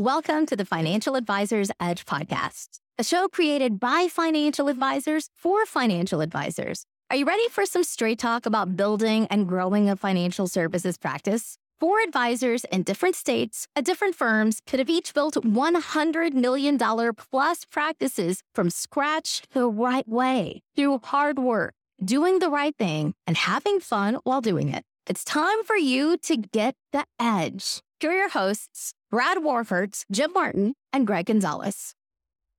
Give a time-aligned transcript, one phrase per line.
[0.00, 6.22] Welcome to the Financial Advisors Edge podcast, a show created by financial advisors for financial
[6.22, 6.86] advisors.
[7.10, 11.58] Are you ready for some straight talk about building and growing a financial services practice?
[11.78, 17.66] Four advisors in different states at different firms could have each built $100 million plus
[17.66, 23.80] practices from scratch the right way through hard work, doing the right thing, and having
[23.80, 24.82] fun while doing it.
[25.06, 27.82] It's time for you to get the edge.
[28.00, 31.94] Here are your hosts, Brad Warford, Jim Martin, and Gregg Gonzalez.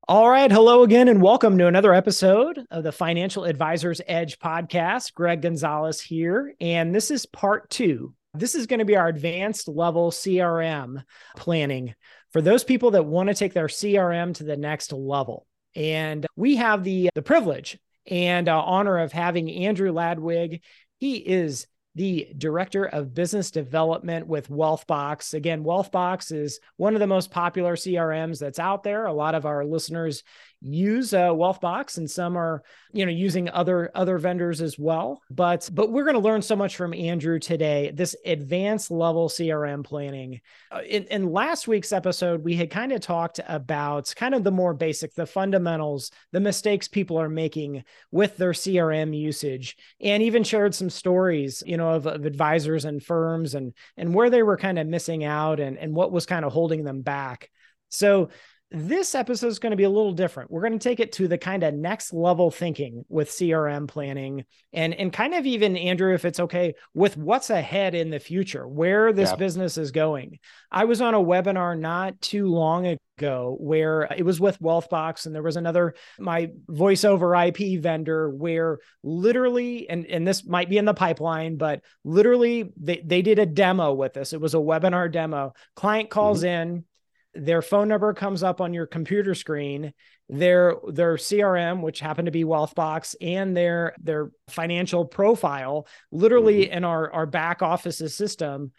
[0.07, 0.51] All right.
[0.51, 5.15] Hello again, and welcome to another episode of the Financial Advisors Edge podcast.
[5.15, 8.13] Gregg Gonzalez here, and this is part two.
[8.35, 11.03] This is going to be our advanced level CRM
[11.35, 11.95] planning
[12.29, 15.47] for those people that want to take their CRM to the next level.
[15.75, 20.61] And we have the, the privilege and uh, honor of having Andrew Ladwig.
[20.99, 25.33] He is the director of business development with Wealthbox.
[25.33, 29.05] Again, Wealthbox is one of the most popular CRMs that's out there.
[29.05, 30.23] A lot of our listeners
[30.61, 35.21] use uh, Wealthbox, and some are, you know, using other other vendors as well.
[35.29, 37.91] But but we're going to learn so much from Andrew today.
[37.93, 40.41] This advanced level CRM planning.
[40.71, 44.51] Uh, in, in last week's episode, we had kind of talked about kind of the
[44.51, 50.43] more basic, the fundamentals, the mistakes people are making with their CRM usage, and even
[50.43, 54.57] shared some stories, you know, of, of advisors and firms and and where they were
[54.57, 57.49] kind of missing out and and what was kind of holding them back.
[57.89, 58.29] So
[58.71, 60.49] this episode is going to be a little different.
[60.49, 64.45] We're going to take it to the kind of next level thinking with CRM planning
[64.71, 68.65] and and kind of even Andrew if it's okay with what's ahead in the future,
[68.65, 69.35] where this yeah.
[69.35, 70.39] business is going.
[70.71, 75.35] I was on a webinar not too long ago where it was with Wealthbox and
[75.35, 80.77] there was another my voice over IP vendor where literally and and this might be
[80.77, 84.31] in the pipeline but literally they they did a demo with us.
[84.31, 85.53] It was a webinar demo.
[85.75, 86.71] Client calls mm-hmm.
[86.71, 86.85] in
[87.33, 89.93] their phone number comes up on your computer screen
[90.27, 96.73] their their crm which happened to be wealthbox and their their financial profile literally mm-hmm.
[96.73, 98.71] in our our back office's system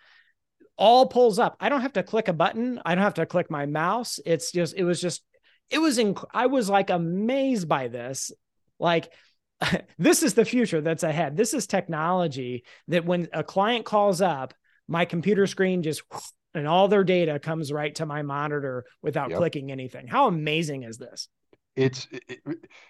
[0.77, 1.57] all pulls up.
[1.61, 2.81] I don't have to click a button.
[2.85, 4.19] I don't have to click my mouse.
[4.25, 5.23] It's just it was just
[5.71, 8.33] it was inc- i was like amazed by this.
[8.79, 9.13] Like
[9.99, 11.37] this is the future that's ahead.
[11.37, 14.55] This is technology that when a client calls up
[14.89, 16.03] my computer screen just
[16.55, 19.39] and all their data comes right to my monitor without yep.
[19.39, 20.07] clicking anything.
[20.07, 21.29] How amazing is this?
[21.77, 22.41] It's it,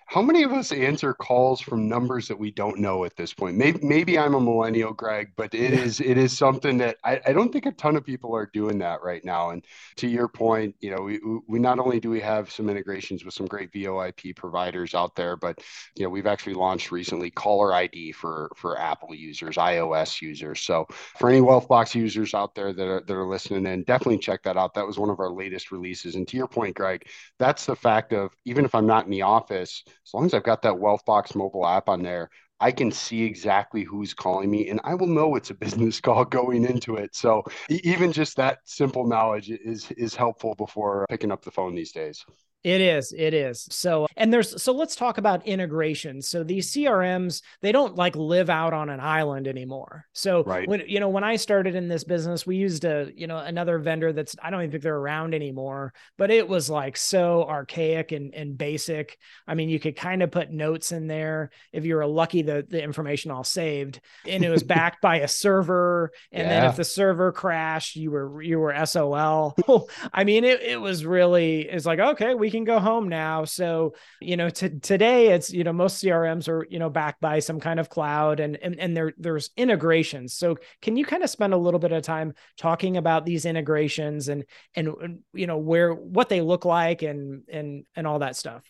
[0.06, 3.56] how many of us answer calls from numbers that we don't know at this point?
[3.56, 7.32] Maybe maybe i'm a millennial gregg but it is it is something that I, I
[7.32, 9.64] don't think a ton of people are doing that right now and
[9.96, 13.34] to your point you know we, we not only do we have some integrations with
[13.34, 15.58] some great voip providers out there but
[15.96, 20.60] you know we've actually launched recently caller id for for apple users ios users.
[20.60, 20.86] So
[21.18, 24.56] for any wealthbox users out there that are that are listening in definitely check that
[24.56, 24.74] out.
[24.74, 26.14] That was one of our latest releases.
[26.14, 27.06] And to your point gregg
[27.38, 30.32] that's the fact of even if if I'm not in the office, as long as
[30.32, 34.70] I've got that Wealthbox mobile app on there, I can see exactly who's calling me
[34.70, 37.14] and I will know it's a business call going into it.
[37.14, 41.92] So even just that simple knowledge is is helpful before picking up the phone these
[41.92, 42.24] days.
[42.64, 43.12] It is.
[43.16, 43.66] It is.
[43.70, 46.22] So, and there's, so let's talk about integration.
[46.22, 50.06] So these CRMs, they don't like live out on an island anymore.
[50.12, 50.68] So right.
[50.68, 53.78] when, you know, when I started in this business, we used a, you know, another
[53.78, 58.12] vendor that's, I don't even think they're around anymore, but it was like so archaic
[58.12, 59.18] and, and basic.
[59.48, 62.64] I mean, you could kind of put notes in there if you were lucky, the,
[62.68, 66.12] the information all saved and it was backed by a server.
[66.30, 66.60] And yeah.
[66.60, 69.56] then if the server crashed, you were, you were SOL.
[70.12, 73.44] I mean, it, it was really, it's like, okay, we can go home now.
[73.44, 77.58] So, you know, today it's, you know, most CRMs are, you know, backed by some
[77.58, 80.34] kind of cloud and, and, and there, there's integrations.
[80.34, 84.28] So can you kind of spend a little bit of time talking about these integrations
[84.28, 84.44] and,
[84.76, 88.62] and, you know, where, what they look like and, and, and all that stuff?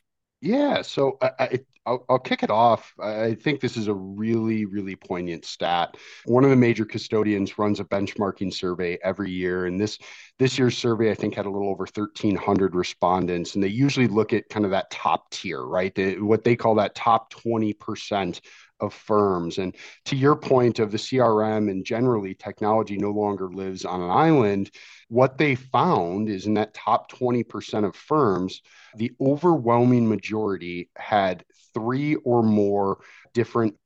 [0.44, 2.92] Yeah, so I, will I'll kick it off.
[3.00, 5.97] I think this is a really, really poignant stat.
[6.25, 9.98] One of the major custodians runs a benchmarking survey every year, and this
[10.41, 14.33] this year's survey I think had a little over 1,300 respondents, and they usually look
[14.33, 15.94] at kind of that top tier, right?
[15.94, 18.41] The, what they call that top 20 percent
[18.82, 19.58] of firms.
[19.58, 19.74] And
[20.06, 24.70] to your point of the CRM and generally technology no longer lives on an island,
[25.08, 28.60] what they found is in that top 20% of firms,
[28.96, 32.98] the overwhelming majority had three or more
[33.32, 33.76] different,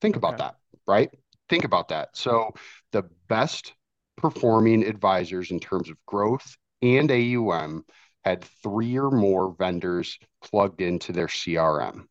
[0.00, 0.44] think about okay.
[0.44, 0.56] that,
[0.86, 1.10] right?
[1.48, 2.10] Think about that.
[2.16, 2.52] So
[2.92, 3.72] the best
[4.16, 7.84] performing advisors in terms of growth and AUM
[8.24, 12.06] had three or more vendors plugged into their CRM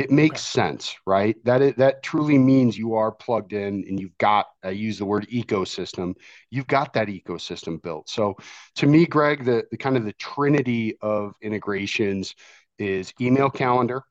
[0.00, 0.62] it makes okay.
[0.62, 1.36] sense, right?
[1.44, 5.04] That it, that truly means you are plugged in and you've got I use the
[5.04, 6.14] word ecosystem.
[6.50, 8.08] You've got that ecosystem built.
[8.08, 8.36] So
[8.76, 12.34] to me, Gregg, the, the kind of the trinity of integrations
[12.78, 14.02] is email calendar.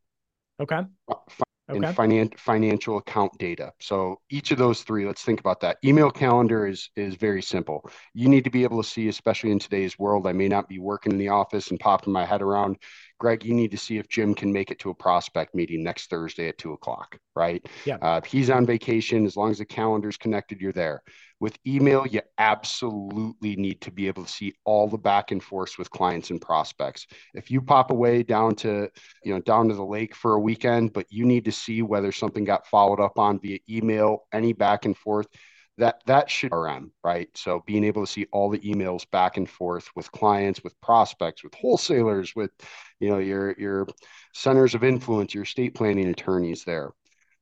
[0.59, 0.81] Okay
[1.69, 1.85] okay.
[1.85, 3.71] and finan- financial account data.
[3.79, 5.77] So each of those three, let's think about that.
[5.83, 7.89] Email calendar is is very simple.
[8.13, 10.27] You need to be able to see, especially in today's world.
[10.27, 12.77] I may not be working in the office and popping my head around.
[13.19, 16.09] Gregg, you need to see if Jim can make it to a prospect meeting next
[16.09, 17.65] Thursday at two o'clock, right?
[17.85, 17.97] Yeah.
[18.01, 21.03] Uh, if he's on vacation, as long as the calendar's connected, you're there.
[21.39, 25.77] With email, you absolutely need to be able to see all the back and forth
[25.77, 27.07] with clients and prospects.
[27.33, 28.89] If you pop away down to,
[29.23, 32.11] you know, down to the lake for a weekend, but you need to see whether
[32.11, 35.27] something got followed up on via email, any back and forth,
[35.77, 37.29] that that should RM, right?
[37.35, 41.41] So being able to see all the emails back and forth with clients, with prospects,
[41.43, 42.51] with wholesalers, with
[42.99, 43.87] you know your your
[44.33, 46.91] centers of influence, your estate planning attorneys there.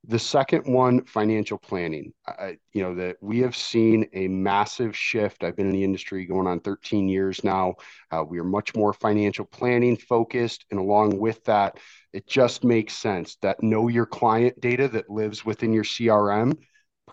[0.09, 2.13] The second one, financial planning.
[2.25, 5.44] I, you know that we have seen a massive shift.
[5.44, 7.75] I've been in the industry going on 13 years now.
[8.09, 11.80] Uh, we are much more financial planning focused, and along with that,
[12.13, 16.57] it just makes sense that know your client data that lives within your CRM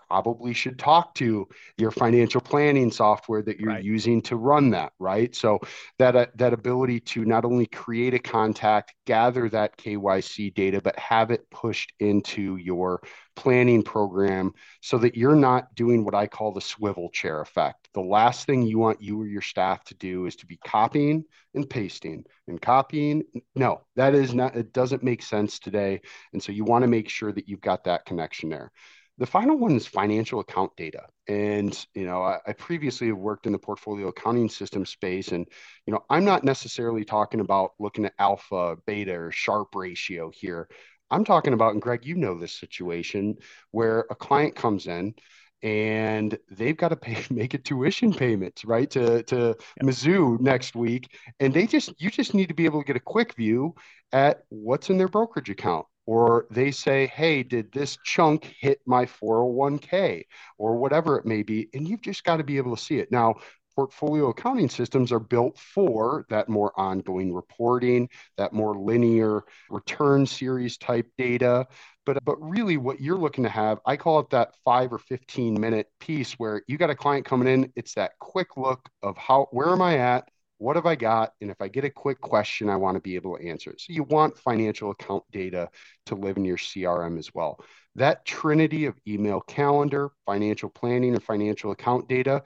[0.07, 1.47] probably should talk to
[1.77, 3.83] your financial planning software that you're right.
[3.83, 5.35] using to run that right?
[5.35, 5.59] So
[5.99, 10.97] that uh, that ability to not only create a contact gather that KYC data but
[10.99, 13.01] have it pushed into your
[13.35, 17.89] planning program so that you're not doing what I call the swivel chair effect.
[17.93, 21.25] The last thing you want you or your staff to do is to be copying
[21.53, 23.23] and pasting and copying.
[23.55, 26.01] No that is not it doesn't make sense today.
[26.33, 28.71] And so you want to make sure that you've got that connection there
[29.17, 31.03] the final one is financial account data.
[31.27, 35.29] And, you know, I, I, previously have worked in the portfolio accounting system space.
[35.29, 35.47] And,
[35.85, 40.67] you know, I'm not necessarily talking about looking at alpha, beta, or Sharpe ratio here.
[41.09, 43.37] I'm talking about, and Gregg, you know this situation
[43.71, 45.15] where a client comes in
[45.63, 49.55] and they've got to pay make a tuition payment, right to to.
[49.81, 52.99] Mizzou next week and they just you just need to be able to get a
[52.99, 53.75] quick view
[54.11, 59.05] at what's in their brokerage account or they say, hey, did this chunk hit my
[59.05, 60.23] 401k
[60.57, 61.69] or whatever it may be?
[61.73, 63.11] And you've just got to be able to see it.
[63.11, 63.35] Now,
[63.75, 70.77] portfolio accounting systems are built for that more ongoing reporting, that more linear return series
[70.77, 71.67] type data.
[72.05, 75.59] But, but really, what you're looking to have, I call it that five or 15
[75.59, 77.71] minute piece where you got a client coming in.
[77.75, 80.29] It's that quick look of how, where am I at?
[80.57, 81.33] What have I got?
[81.41, 83.81] And if I get a quick question, I want to be able to answer it.
[83.81, 85.69] So you want financial account data
[86.07, 87.59] to live in your CRM as well.
[87.95, 92.43] That trinity of email calendar, financial planning, and financial account data,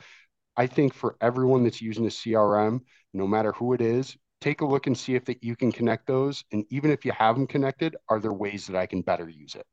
[0.57, 2.81] I think for everyone that's using a CRM,
[3.13, 6.07] no matter who it is, take a look and see if that you can connect
[6.07, 6.43] those.
[6.51, 9.55] And even if you have them connected, are there ways that I can better use
[9.55, 9.65] it?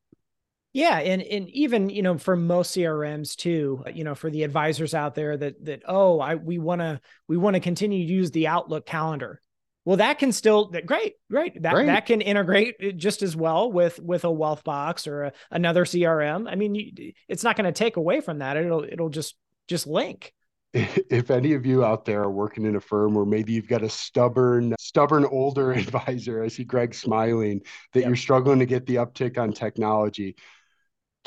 [0.77, 4.93] Yeah, and and even you know for most CRMs too, you know for the advisors
[4.93, 8.29] out there that that oh I we want to we want to continue to use
[8.29, 9.41] the Outlook calendar.
[9.85, 11.63] Well, that can still great, great.
[11.63, 11.87] That great.
[11.87, 16.47] that can integrate uh, just as well with with a Wealthbox or a, another CRM.
[16.47, 18.55] I mean, you, it's not going to take away from that.
[18.55, 19.35] It'll it'll just
[19.67, 20.31] just link
[20.73, 23.83] if any of you out there are working in a firm where maybe you've got
[23.83, 27.61] a stubborn stubborn older advisor i see gregg smiling
[27.93, 28.07] that yep.
[28.07, 30.35] you're struggling to get the uptick on technology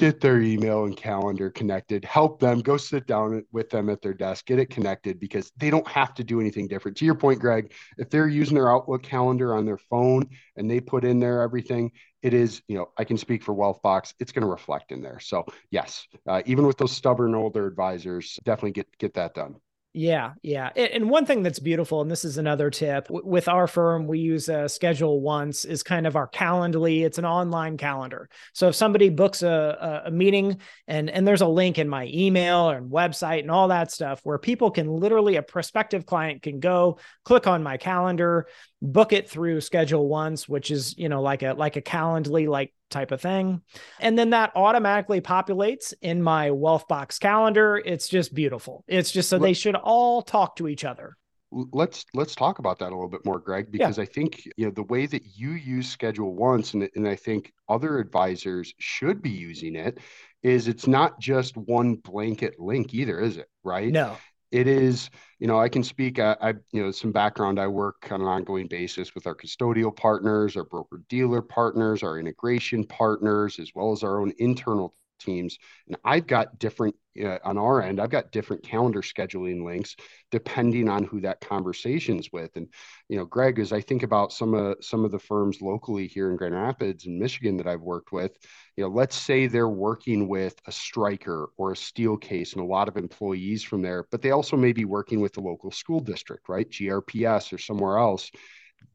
[0.00, 4.14] get their email and calendar connected help them go sit down with them at their
[4.14, 6.97] desk get it connected because they don't have to do anything different.
[6.97, 10.26] To your point gregg if they're using their outlook calendar on their phone
[10.57, 11.92] and they put in there everything
[12.23, 15.21] it is you know i can speak for wealthbox it's going to reflect in there.
[15.21, 19.57] So yes uh, even with those stubborn older advisors definitely get get that done
[19.92, 20.68] yeah, yeah.
[20.68, 24.49] And one thing that's beautiful, and this is another tip with our firm, we use
[24.49, 27.02] a ScheduleOnce is kind of our Calendly.
[27.04, 28.28] It's an online calendar.
[28.52, 32.70] So if somebody books a, a meeting and, and there's a link in my email
[32.70, 37.00] and website and all that stuff where people can literally, a prospective client can go
[37.25, 38.47] click on my calendar,
[38.82, 43.12] book it through ScheduleOnce, which is, you know, like a, like a Calendly, like type
[43.12, 43.62] of thing.
[43.99, 47.80] And then that automatically populates in my wealthbox calendar.
[47.84, 48.84] It's just beautiful.
[48.88, 51.16] It's just so they should all talk to each other.
[51.52, 54.04] Let's let's talk about that a little bit more, Gregg, because yeah.
[54.04, 57.99] I think you know the way that you use ScheduleOnce, and, and I think other
[57.99, 59.99] advisors should be using it,
[60.44, 63.49] is it's not just one blanket link either, is it?
[63.64, 63.90] Right?
[63.90, 64.16] No
[64.50, 67.59] it is you know i can speak I, I, you know some background.
[67.59, 72.19] I work on an ongoing basis with our custodial partners our broker dealer partners our
[72.19, 75.58] integration partners as well as our own internal teams.
[75.86, 79.96] And I've got different uh, on our end, I've got different calendar scheduling links
[80.30, 82.54] depending on who that conversation's with.
[82.56, 82.68] And
[83.08, 86.30] you know, Gregg, as I think about some of some of the firms locally here
[86.30, 88.36] in Grand Rapids and Michigan that I've worked with,
[88.76, 92.88] you know, let's say they're working with a Stryker or a Steelcase and a lot
[92.88, 96.48] of employees from there, but they also may be working with the local school district,
[96.48, 96.70] right?
[96.70, 98.30] GRPS or somewhere else.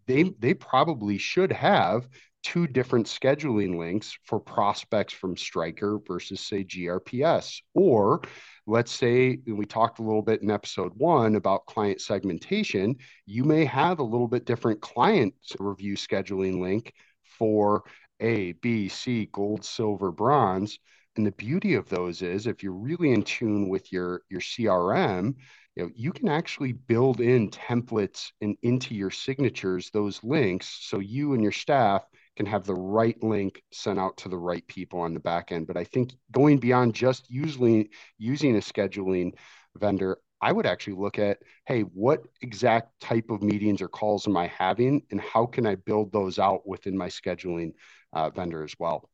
[0.07, 2.07] They they probably should have
[2.45, 7.63] two different scheduling links for prospects from Stryker versus, say, GRPS.
[7.73, 8.21] Or
[8.67, 13.65] let's say we talked a little bit in episode one about client segmentation, you may
[13.65, 17.83] have a little bit different client review scheduling link for
[18.19, 20.77] A, B, C, gold, silver, bronze.
[21.17, 25.33] And the beauty of those is if you're really in tune with your, your CRM,
[25.75, 30.99] you know, you can actually build in templates and into your signatures those links so
[30.99, 34.99] you and your staff can have the right link sent out to the right people
[34.99, 35.67] on the back end.
[35.67, 39.33] But I think going beyond just usually using a scheduling
[39.77, 44.37] vendor, I would actually look at, hey, what exact type of meetings or calls am
[44.37, 47.73] I having, and how can I build those out within my scheduling
[48.13, 49.09] uh, vendor as well?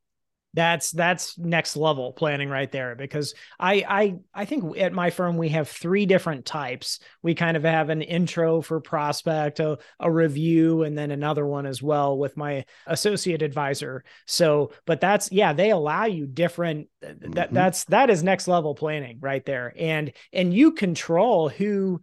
[0.54, 5.38] That's that's next level planning right there because I I I think at my firm
[5.38, 7.00] we have three different types.
[7.22, 11.66] We kind of have an intro for prospect, a, a review, and then another one
[11.66, 14.04] as well with my associate advisor.
[14.28, 17.56] So, but that's yeah, they allow you different that mm-hmm.
[17.56, 19.74] that's that is next level planning right there.
[19.78, 22.02] And and you control who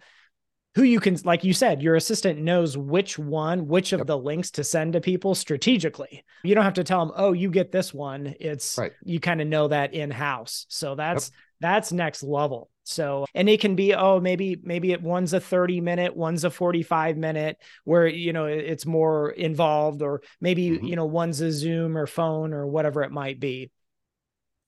[0.78, 4.06] who you can like you said your assistant knows which one which of yep.
[4.06, 7.50] the links to send to people strategically you don't have to tell them oh you
[7.50, 8.92] get this one it's right.
[9.02, 11.32] you kind of know that in house so that's yep.
[11.60, 15.80] that's next level so and it can be oh maybe maybe it one's a 30
[15.80, 20.86] minute one's a 45 minute where you know it's more involved or maybe mm-hmm.
[20.86, 23.72] you know one's a zoom or phone or whatever it might be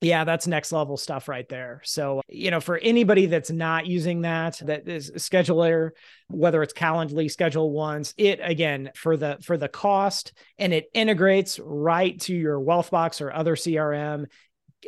[0.00, 1.82] yeah, that's next level stuff right there.
[1.84, 5.90] So, you know, for anybody that's not using that, that is scheduler,
[6.28, 12.18] whether it's Calendly, ScheduleOnce, it again for the for the cost and it integrates right
[12.20, 14.26] to your Wealthbox or other CRM.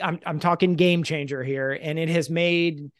[0.03, 2.91] I'm I'm talking game changer here, and it has made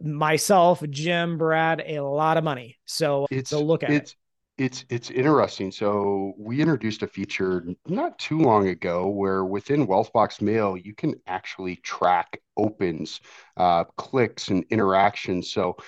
[0.00, 2.78] myself, Jim, Brad, a lot of money.
[2.86, 4.16] So, it's, so look at it
[4.60, 5.72] it's it's interesting.
[5.72, 11.14] So we introduced a feature not too long ago where within Wealthbox Mail you can
[11.26, 13.22] actually track opens,
[13.56, 15.50] uh, clicks, and interactions.
[15.50, 15.78] So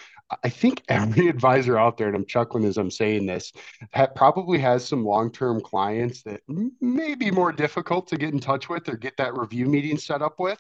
[0.43, 3.53] I think every advisor out there, and I'm chuckling as I'm saying this,
[4.17, 6.41] probably has some long-term clients that
[6.81, 10.23] may be more difficult to get in touch with or get that review meeting set
[10.23, 10.59] up with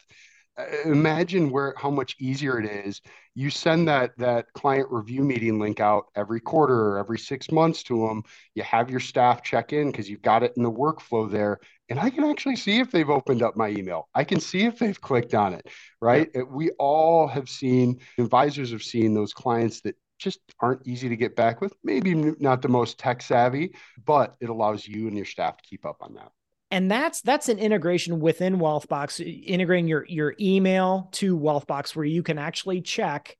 [0.84, 3.00] imagine where how much easier it is.
[3.34, 7.82] You send that that client review meeting link out every quarter or every six months
[7.84, 8.22] to them
[8.54, 11.58] you have your staff check in because you've got it in the workflow there.
[11.88, 14.08] And i can actually see if they've opened up my email.
[14.14, 15.66] I can see if they've clicked on it
[16.00, 16.28] right?
[16.34, 16.42] Yeah.
[16.42, 21.34] we all have seen advisors have seen those clients that just aren't easy to get
[21.34, 25.56] back with maybe not the most tech savvy but it allows you and your staff
[25.56, 26.30] to keep up on that
[26.72, 32.22] and that's that's an integration within wealthbox integrating your your email to wealthbox where you
[32.22, 33.36] can actually check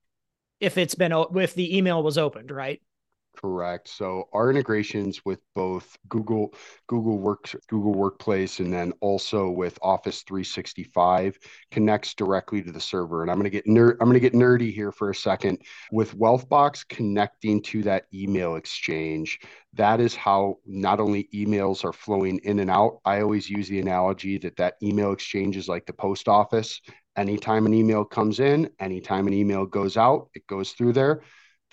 [0.59, 2.79] if it's been if the email was opened right
[3.35, 3.87] Correct.
[3.89, 6.53] So our integrations with both Google,
[6.87, 11.37] Google Works, Google Workplace, and then also with Office 365
[11.71, 13.21] connects directly to the server.
[13.21, 15.59] And I'm going to get nerd, I'm going to get nerdy here for a second.
[15.91, 19.39] With Wealthbox connecting to that email exchange,
[19.73, 22.99] that is how not only emails are flowing in and out.
[23.03, 26.79] I always use the analogy that that email exchange is like the post office.
[27.17, 31.23] Anytime an email comes in, anytime an email goes out, it goes through there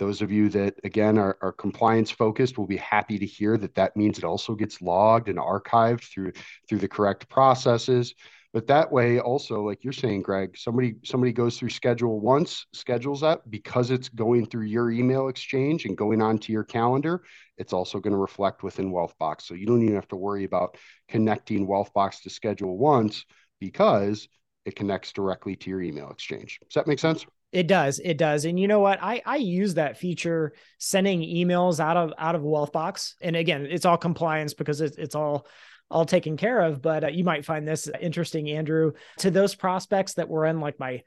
[0.00, 3.74] those of you that, again, are, are compliance focused will be happy to hear that
[3.74, 6.32] that means it also gets logged and archived through
[6.66, 8.14] through the correct processes.
[8.54, 13.48] But that way, also, like you're saying, Gregg, somebody somebody goes through ScheduleOnce, schedules that
[13.50, 17.22] because it's going through your email exchange and going onto your calendar.
[17.58, 20.78] It's also going to reflect within Wealthbox, so you don't even have to worry about
[21.08, 23.24] connecting Wealthbox to ScheduleOnce
[23.60, 24.28] because
[24.64, 26.58] it connects directly to your email exchange.
[26.62, 27.26] Does that make sense?
[27.52, 27.98] It does.
[27.98, 28.44] It does.
[28.44, 29.02] And you know what?
[29.02, 33.14] I I use that feature sending emails out of out of Wealthbox.
[33.20, 35.46] And again, it's all compliance because it's it's all
[35.90, 36.80] all taken care of.
[36.80, 40.78] But uh, you might find this interesting, Andrew, to those prospects that were in like
[40.78, 41.02] my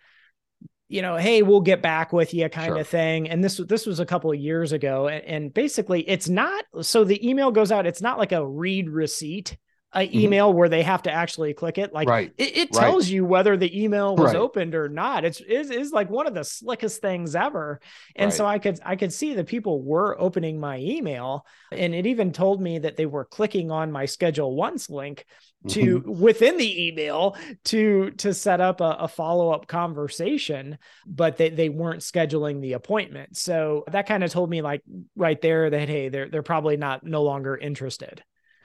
[0.89, 2.77] you know, hey, we'll get back with you kind sure.
[2.77, 3.27] of thing.
[3.29, 5.07] And this this was a couple of years ago.
[5.07, 8.89] And, and basically it's not so the email goes out, it's not like a read
[8.89, 9.57] receipt
[9.93, 10.19] a mm-hmm.
[10.19, 11.93] email where they have to actually click it.
[11.93, 12.33] Like right.
[12.37, 13.13] it, it tells right.
[13.13, 14.35] you whether the email was right.
[14.35, 15.25] opened or not.
[15.25, 17.79] It's is is like one of the slickest things ever.
[18.15, 22.05] And so I could I could see that people were opening my email, and it
[22.07, 25.25] even told me that they were clicking on my ScheduleOnce link
[25.69, 26.19] to mm-hmm.
[26.21, 32.01] within the email to to set up a, a follow-up conversation but they, they weren't
[32.01, 34.81] scheduling the appointment so that kind of told me like
[35.15, 38.21] right there that hey they're they're probably not no longer interested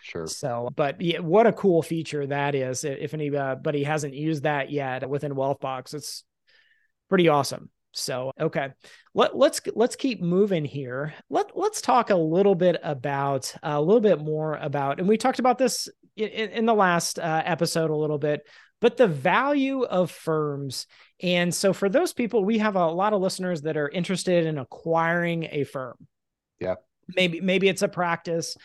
[0.08, 0.26] Sure.
[0.26, 2.82] So, but yeah, what a cool feature that is.
[2.82, 6.24] If anybody hasn't used that yet within Wealthbox, it's
[7.10, 7.68] pretty awesome.
[7.92, 8.70] So, okay,
[9.12, 11.12] Let, let's let's keep moving here.
[11.28, 15.18] Let let's talk a little bit about uh, a little bit more about, and we
[15.18, 18.48] talked about this in, in the last uh, episode a little bit,
[18.80, 20.86] but the value of firms.
[21.20, 24.56] And so, for those people, we have a lot of listeners that are interested in
[24.56, 25.96] acquiring a firm.
[26.60, 26.76] Yeah.
[27.14, 28.56] Maybe maybe it's a practice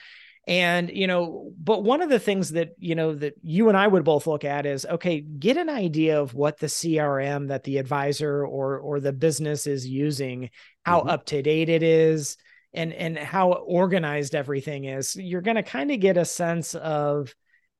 [0.45, 3.87] and, you know, but one of the things that, you know, that you and I
[3.87, 7.77] would both look at is okay, get an idea of what the CRM that the
[7.77, 10.49] advisor or or the business is using,
[10.83, 11.09] how mm-hmm.
[11.09, 12.35] up to date it is,
[12.73, 15.15] and and how organized everything is.
[15.15, 17.33] You're going to kind of get a sense of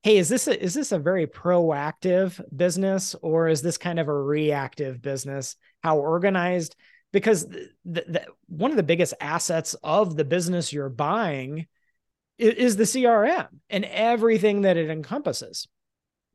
[0.03, 4.07] hey is this a, is this a very proactive business or is this kind of
[4.07, 6.75] a reactive business how organized
[7.11, 11.67] because the, the, one of the biggest assets of the business you're buying
[12.37, 15.67] is the CRM and everything that it encompasses.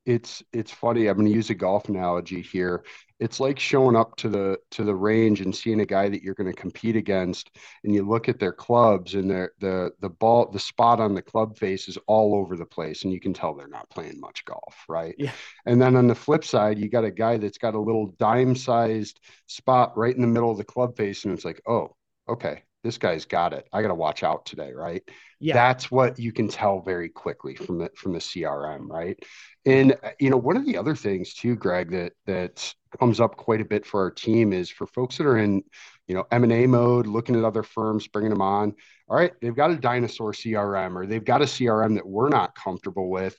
[0.06, 1.06] It's it's funny.
[1.06, 2.82] I'm going to use a golf analogy here.
[3.20, 6.34] It's like showing up to the to the range and seeing a guy that you're
[6.34, 7.50] going to compete against,
[7.84, 11.20] and you look at their clubs and their the the ball the spot on the
[11.20, 14.46] club face is all over the place, and you can tell they're not playing much
[14.46, 15.14] golf, right?
[15.18, 15.32] Yeah.
[15.66, 18.56] And then on the flip side, you got a guy that's got a little dime
[18.56, 22.62] sized spot right in the middle of the club face, and it's like, oh, okay,
[22.82, 23.68] this guy's got it.
[23.74, 25.02] I got to watch out today, right?
[25.40, 25.54] Yeah.
[25.54, 29.16] That's what you can tell very quickly from the from the CRM, right?
[29.64, 33.36] And uh, you know, one of the other things too, Gregg, that that comes up
[33.36, 35.62] quite a bit for our team is for folks that are in,
[36.08, 38.74] you know, M&A mode, looking at other firms, bringing them on.
[39.08, 42.54] All right, they've got a dinosaur CRM or they've got a CRM that we're not
[42.56, 43.38] comfortable with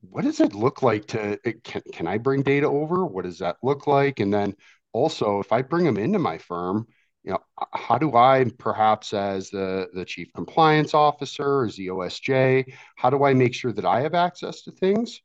[0.00, 3.56] what does it look like to can, can i bring data over what does that
[3.62, 4.54] look like and then
[4.92, 6.86] also if i bring them into my firm
[7.28, 7.40] you know,
[7.74, 13.22] how do I perhaps as the, the chief compliance officer, as the OSJ, how do
[13.22, 15.20] I make sure that I have access to things,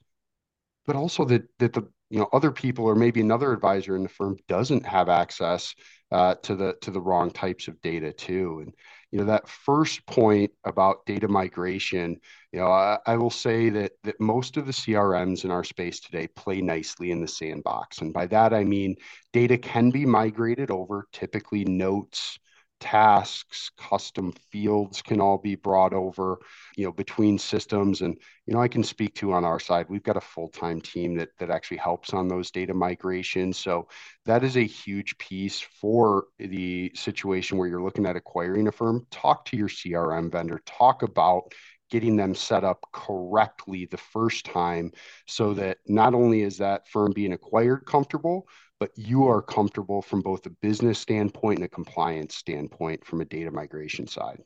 [0.86, 4.10] but also that, that the, you know, other people or maybe another advisor in the
[4.10, 5.74] firm doesn't have access
[6.12, 8.64] uh, to the, to the wrong types of data too.
[8.66, 8.74] And,
[9.14, 12.20] you know that first point about data migration
[12.52, 16.00] you know I, I, will say that that most of the crms in our space
[16.00, 18.00] today play nicely in the sandbox.
[18.00, 18.96] And by that i mean
[19.32, 22.40] data can be migrated over typically notes
[22.84, 26.38] tasks custom fields can all be brought over
[26.76, 28.02] you know between systems.
[28.02, 31.16] And you know i can speak to on our side we've got a full-time team
[31.16, 33.58] that that actually helps on those data migrations.
[33.58, 33.88] So
[34.26, 39.08] that is a huge piece for the situation where you're looking at acquiring a firm.
[39.12, 40.60] Talk to your crm vendor.
[40.66, 41.54] Talk about
[41.90, 44.92] getting them set up correctly the first time
[45.28, 48.46] so that not only is that firm being acquired comfortable
[48.84, 53.26] but you are comfortable from both a business standpoint and a compliance standpoint from a
[53.26, 54.44] data migration side.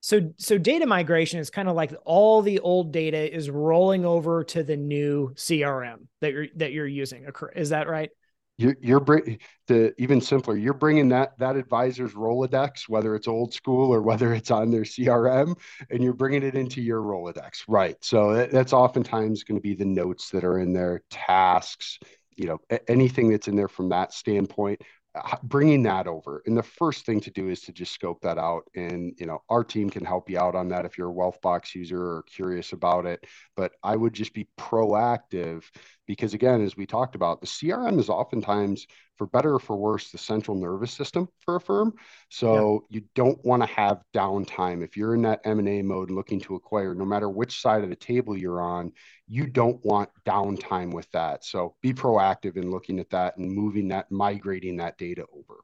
[0.00, 4.42] So, so data migration is kind of like all the old data is rolling over
[4.44, 7.26] to the new CRM that you're that you're using.
[7.54, 8.08] Is that right?
[8.56, 10.56] You're, you're bring the even simpler.
[10.56, 14.84] You're bringing that that advisor's Rolodex, whether it's old school or whether it's on their
[14.84, 15.58] CRM,
[15.90, 18.02] and you're bringing it into your Rolodex, right?
[18.02, 21.98] So that, that's oftentimes going to be the notes that are in there, tasks,
[22.36, 24.80] you know anything that's in there from that standpoint
[25.14, 28.38] uh, bringing that over and the first thing to do is to just scope that
[28.38, 31.14] out and you know our team can help you out on that if you're a
[31.14, 33.24] wealthbox user or curious about it
[33.56, 35.62] but i would just be proactive
[36.06, 40.10] because again as we talked about the crm is oftentimes for better or for worse
[40.10, 41.94] the central nervous system for a firm.
[42.30, 42.98] So yeah.
[42.98, 44.82] you don't want to have downtime.
[44.82, 47.96] If you're in that m&a mode looking to acquire no matter which side of the
[47.96, 48.92] table you're on
[49.26, 51.44] you don't want downtime with that.
[51.44, 55.60] So be proactive in looking at that and moving that migrating that data over.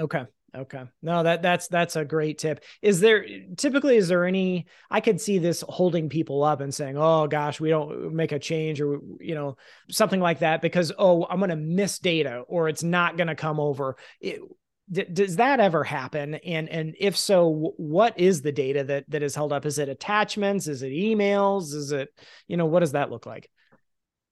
[0.00, 0.82] Okay Okay.
[1.00, 2.62] No, that that's that's a great tip.
[2.82, 3.24] Is there
[3.56, 7.58] typically is there any I could see this holding people up and saying, "Oh gosh,
[7.58, 9.56] we don't make a change or you know,
[9.88, 13.34] something like that because oh, I'm going to miss data or it's not going to
[13.34, 14.40] come over." It,
[14.90, 16.34] d- does that ever happen?
[16.34, 19.64] And and if so, what is the data that that is held up?
[19.64, 20.68] Is it attachments?
[20.68, 21.72] Is it emails?
[21.72, 22.10] Is it,
[22.46, 23.50] you know, what does that look like?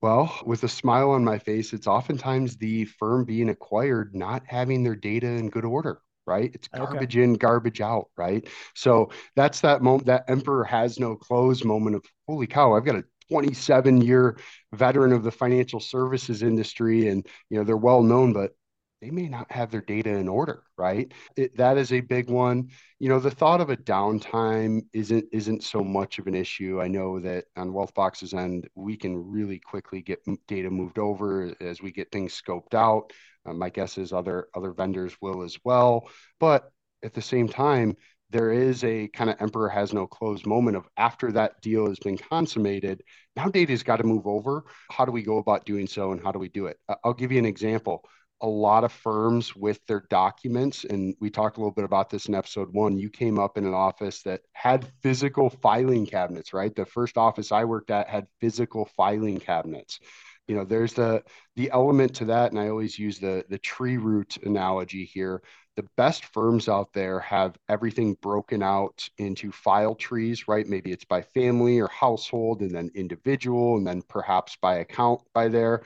[0.03, 4.83] Well, with a smile on my face, it's oftentimes the firm being acquired not having
[4.83, 6.51] their data in good order right?
[6.55, 7.25] It's garbage okay.
[7.25, 8.47] in, garbage out, right?
[8.75, 12.97] So that's that moment, that emperor has no clothes moment of holy cow, I've got
[12.97, 14.37] a 27 year
[14.73, 18.53] veteran of the financial services industry and you know they're well known but
[19.01, 22.69] they may not have their data in order right it, that is a big one
[22.99, 26.89] you know the thought of a downtime isn't isn't so much of an issue i
[26.89, 31.93] know that on wealthbox's end we can really quickly get data moved over as we
[31.93, 33.13] get things scoped out
[33.47, 36.09] uh, my guess is other other vendors will as well.
[36.39, 36.71] But
[37.03, 37.97] at the same time
[38.31, 41.99] there is a kind of emperor has no clothes moment of after that deal has
[41.99, 43.03] been consummated
[43.37, 44.65] now data's got to move over.
[44.91, 46.79] How do we go about doing so and how do we do it?
[47.05, 48.05] I'll give you an example.
[48.43, 52.27] A lot of firms with their documents and we talked a little bit about this
[52.27, 56.75] in episode one you came up in an office that had physical filing cabinets right?
[56.75, 60.01] The first office i worked at had physical filing cabinets
[60.51, 61.23] you know there's the
[61.55, 65.41] the element to that and i always use the the tree root analogy here.
[65.77, 70.67] The best firms out there have everything broken out into file trees right?
[70.67, 75.47] Maybe it's by family or household and then individual and then perhaps by account by
[75.47, 75.85] there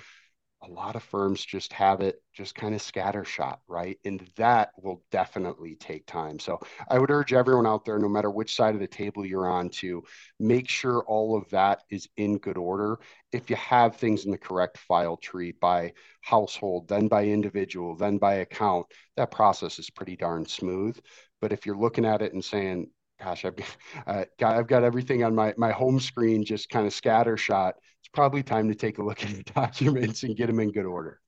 [0.67, 3.99] a lot of firms just have it just kind of scattershot, right?
[4.05, 6.39] And that will definitely take time.
[6.39, 9.49] So I would urge everyone out there, no matter which side of the table you're
[9.49, 10.03] on, to
[10.41, 12.99] make sure all of that is in good order.
[13.33, 18.19] If you have things in the correct file tree by household, then by individual, then
[18.19, 20.99] by account, that process is pretty darn smooth.
[21.41, 22.89] But if you're looking at it and saying,
[23.23, 23.55] gosh, I've
[24.07, 28.09] uh, got, I've got everything on my, my home screen just kind of scattershot It's
[28.13, 31.21] probably time to take a look at your documents and get them in good order.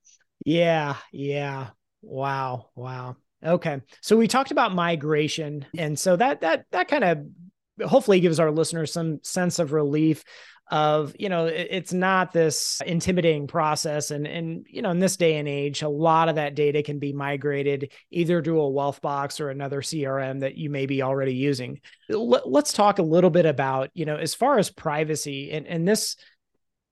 [0.45, 1.69] Yeah, yeah.
[2.01, 3.17] Wow, wow.
[3.43, 3.81] Okay.
[4.01, 8.51] So we talked about migration and so that that that kind of hopefully gives our
[8.51, 10.23] listeners some sense of relief
[10.69, 14.11] of you know it's not this intimidating process.
[14.11, 16.99] And and you know in this day and age a lot of that data can
[16.99, 21.79] be migrated either to a wealthbox or another crm that you may be already using.
[22.09, 26.17] Let's talk a little bit about you know as far as privacy and and this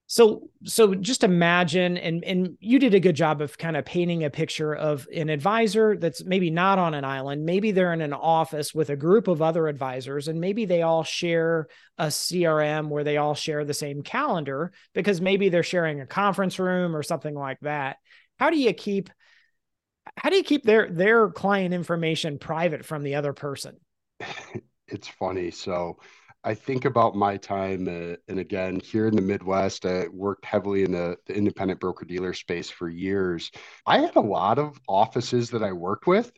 [0.08, 4.24] so so just imagine and and you did a good job of kind of painting
[4.24, 7.44] a picture of an advisor that's maybe not on an island.
[7.44, 11.04] Maybe they're in an office with a group of other advisors and maybe they all
[11.04, 16.08] share a CRM where they all share the same calendar because maybe they're sharing a
[16.08, 17.98] conference room or something like that.
[18.38, 19.10] How do you keep
[20.18, 23.78] how do you keep their their client information private from the other person?
[24.88, 25.52] It's funny.
[25.52, 25.98] So
[26.46, 30.84] I think about my time, uh, and again, here in the Midwest, I worked heavily
[30.84, 33.50] in the, the independent broker dealer space for years.
[33.88, 36.32] I had a lot of offices that I worked with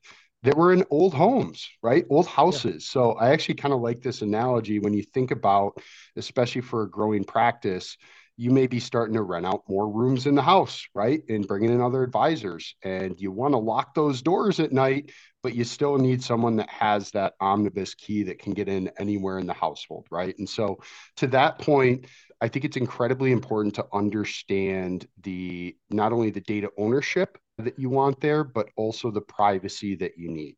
[0.43, 2.05] that were in old homes, right?
[2.09, 2.85] Old houses.
[2.87, 2.93] Yeah.
[2.93, 5.81] So I actually kind of like this analogy when you think about,
[6.15, 7.97] especially for a growing practice,
[8.37, 11.21] you may be starting to rent out more rooms in the house, right?
[11.27, 12.75] And bringing in other advisors.
[12.83, 15.11] And you want to lock those doors at night,
[15.47, 19.39] but you still need someone that has that omnibus key that can get in anywhere
[19.39, 20.37] in the household, right?
[20.39, 20.77] And so
[21.15, 22.07] to that point,
[22.41, 27.89] I think it's incredibly important to understand the not only the data ownership that you
[27.89, 30.57] want there, but also the privacy that you need.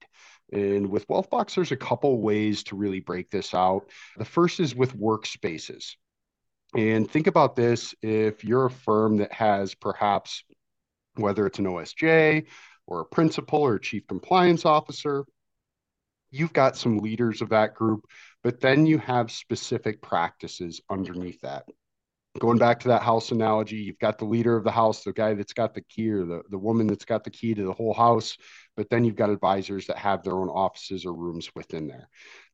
[0.51, 3.91] And with Wealthbox, there's a couple ways to really break this out.
[4.17, 5.97] The first is with workspaces.
[6.75, 10.43] And think about this if you're a firm that has perhaps,
[11.13, 12.47] whether it's an OSJ
[12.89, 15.23] or a principal or a chief compliance officer,
[16.31, 18.05] you've got some leaders of that group,
[18.43, 21.65] but then you have specific practices underneath that.
[22.39, 25.33] Going back to that house analogy, you've got the leader of the house, the guy
[25.33, 27.93] that's got the key or the, the woman that's got the key to the whole
[27.93, 28.37] house,
[28.75, 32.07] but then you've got advisors that have their own offices or rooms within there.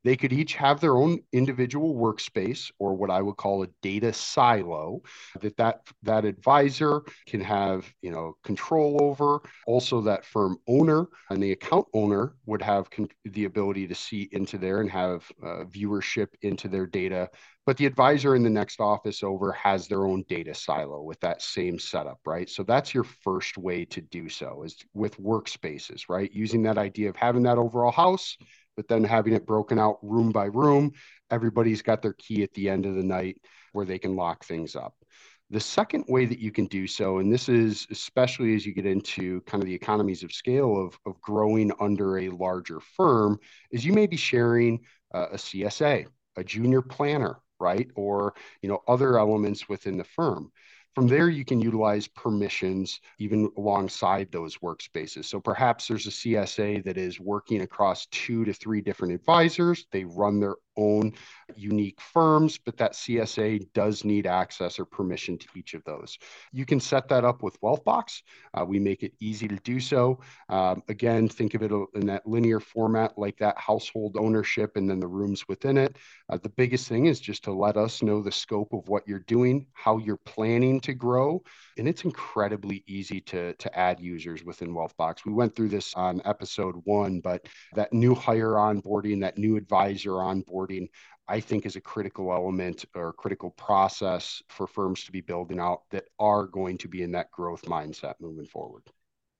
[0.06, 4.12] They could each have their own individual workspace or what I would call a data
[4.12, 5.02] silo
[5.40, 9.40] that that, that advisor can have, you know, control over.
[9.66, 14.28] Also that firm owner and the account owner would have con- the ability to see
[14.30, 17.28] into there and have uh, viewership into their data.
[17.66, 21.42] But the advisor in the next office over has their own data silo with that
[21.42, 22.48] same setup, right?
[22.48, 26.30] So that's your first way to do so is with workspaces, right?
[26.32, 28.36] Using that idea of having that overall house
[28.76, 30.92] but then having it broken out room by room,
[31.30, 33.38] everybody's got their key at the end of the night
[33.72, 34.94] where they can lock things up.
[35.50, 38.86] The second way that you can do so, and this is especially as you get
[38.86, 43.38] into kind of the economies of scale of, of growing under a larger firm,
[43.70, 44.80] is you may be sharing
[45.14, 47.88] uh, a CSA, a junior planner, right?
[47.94, 50.50] Or, you know, other elements within the firm.
[50.96, 55.26] From there, you can utilize permissions even alongside those workspaces.
[55.26, 59.86] So perhaps there's a CSA that is working across two to three different advisors.
[59.92, 61.12] They run their own
[61.54, 66.18] unique firms, but that CSA does need access or permission to each of those.
[66.52, 68.22] You can set that up with Wealthbox.
[68.54, 70.20] Uh, we make it easy to do so.
[70.48, 75.00] Um, again, think of it in that linear format, like that household ownership and then
[75.00, 75.96] the rooms within it.
[76.28, 79.20] Uh, the biggest thing is just to let us know the scope of what you're
[79.20, 81.42] doing, how you're planning to grow,
[81.78, 85.24] and it's incredibly easy to to add users within Wealthbox.
[85.24, 90.12] We went through this on episode one, but that new hire onboarding, that new advisor
[90.12, 90.65] onboarding,
[91.28, 95.82] I think is a critical element or critical process for firms to be building out
[95.90, 98.82] that are going to be in that growth mindset moving forward.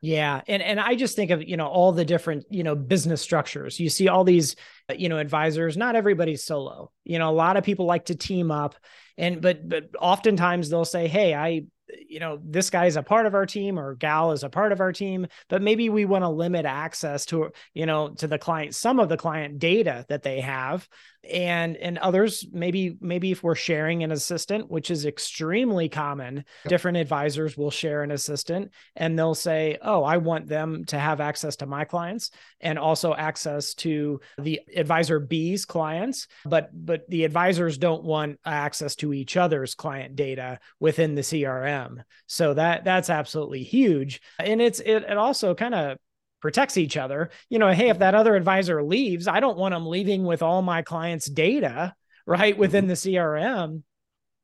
[0.01, 3.23] Yeah, and and I just think of you know all the different you know business
[3.23, 3.81] structures.
[3.81, 4.57] You see all these
[4.95, 5.77] you know advisors.
[5.77, 6.93] Not everybody's solo.
[7.05, 8.75] You know, a lot of people like to team up,
[9.17, 11.63] and but but oftentimes they'll say, "Hey, I
[12.09, 14.73] you know this guy is a part of our team or gal is a part
[14.73, 18.39] of our team but maybe we want to limit access to you know to the
[18.39, 20.89] client some of the client data that they have
[21.25, 26.45] and and others maybe maybe if we're sharing an assistant which is extremely common yep.
[26.69, 31.21] different advisors will share an assistant and they'll say oh i want them to have
[31.21, 37.25] access to my clients and also access to the advisor b's clients but but the
[37.25, 43.11] advisors don't want access to each other's client data within the crm so that that's
[43.11, 45.99] absolutely huge and it's it, it also kind of
[46.41, 47.31] protects each other.
[47.49, 50.63] You know, hey, if that other advisor leaves, I don't want them leaving with all
[50.63, 51.95] my clients' data
[52.27, 53.11] right within mm-hmm.
[53.11, 53.83] the CRM.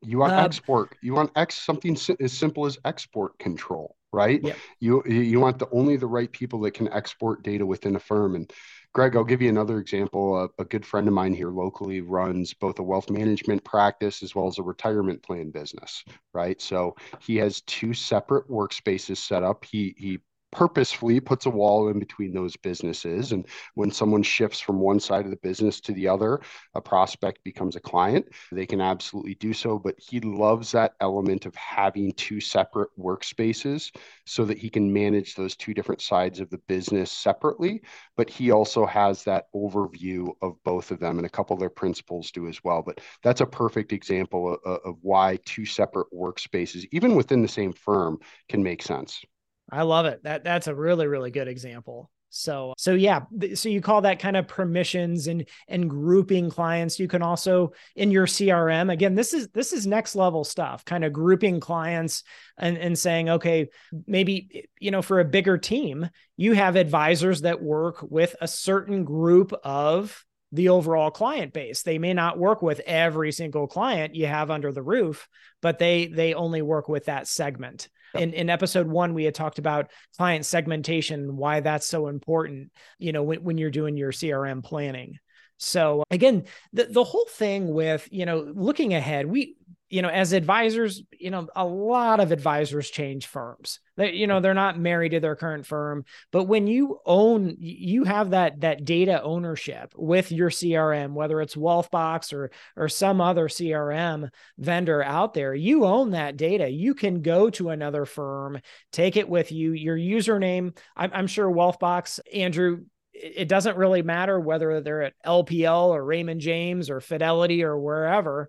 [0.03, 0.97] You want uh, export.
[1.01, 4.43] You want X something as simple as export control, right?
[4.43, 4.57] Yep.
[4.81, 8.35] You you want the only the right people that can export data within a firm.
[8.35, 8.53] And
[8.95, 10.37] Gregg, I'll give you another example.
[10.37, 14.35] A, a good friend of mine here locally runs both a wealth management practice as
[14.35, 16.61] well as a retirement plan business, right?
[16.61, 19.65] So he has two separate workspaces set up.
[19.65, 20.19] He he
[20.53, 23.33] purposefully puts a wall in between those businesses.
[23.33, 26.41] And when someone shifts from one side of the business to the other,
[26.75, 28.27] a prospect becomes a client.
[28.53, 29.79] They can absolutely do so.
[29.79, 33.91] But he loves that element of having two separate workspaces
[34.27, 37.83] so that he can manage those two different sides of the business separately.
[38.17, 41.71] But he also has that overview of both of them, and a couple of their
[41.71, 42.83] principals do as well.
[42.83, 47.73] But that's a perfect example of, of why two separate workspaces, even within the same
[47.73, 49.25] firm, can make sense.
[49.73, 50.23] I love it.
[50.23, 52.11] That that's a really really good example.
[52.35, 53.21] So so yeah,
[53.55, 56.99] so you call that kind of permissions and and grouping clients.
[56.99, 59.15] You can also in your CRM again.
[59.15, 60.85] This is this is next level stuff.
[60.85, 62.23] Kind of grouping clients
[62.59, 63.69] and and saying okay,
[64.07, 69.05] maybe you know for a bigger team, you have advisors that work with a certain
[69.05, 71.83] group of the overall client base.
[71.83, 75.29] They may not work with every single client you have under the roof,
[75.61, 77.89] but they they only work with that segment.
[78.15, 83.13] In in episode one, we had talked about client segmentation, why that's so important, you
[83.13, 85.19] know, when, when you're doing your CRM planning.
[85.59, 89.57] So again, the, the whole thing with, you know, looking ahead, we
[89.93, 93.79] you know, as advisors, you know, a lot of advisors change firms.
[93.99, 98.05] They, you know, they're not married to their current firm, but when you own, you
[98.05, 103.49] have that that data ownership with your CRM, whether it's Wealthbox or or some other
[103.49, 106.71] CRM vendor out there, you own that data.
[106.71, 109.73] You can go to another firm, take it with you.
[109.73, 115.89] Your username, I'm, I'm sure Wealthbox, Andrew, it doesn't really matter whether they're at LPL
[115.89, 118.49] or Raymond James or Fidelity or wherever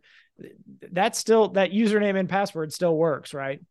[0.91, 3.61] that still that username and password still works, right?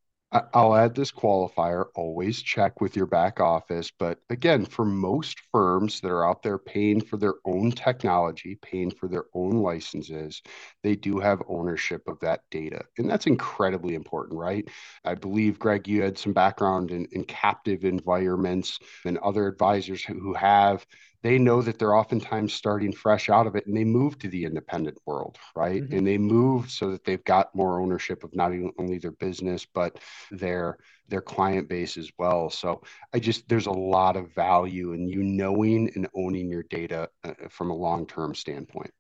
[0.55, 3.93] I'll add this qualifier always check with your back office.
[3.99, 8.91] But again, for most firms that are out there paying for their own technology, paying
[8.91, 10.41] for their own licenses,
[10.83, 12.83] they do have ownership of that data.
[12.97, 14.67] And that's incredibly important, right?
[15.05, 20.33] I believe, Gregg, you had some background in, in captive environments and other advisors who
[20.33, 20.87] have
[21.23, 24.45] they know that they're oftentimes starting fresh out of it and they move to the
[24.45, 25.83] independent world right?
[25.83, 25.99] Mm-hmm.
[25.99, 29.99] and they move so that they've got more ownership of not only their business but
[30.31, 32.49] their their client base as well.
[32.51, 32.83] So
[33.13, 37.35] i just there's a lot of value in you knowing and owning your data uh,
[37.51, 38.93] from a long-term standpoint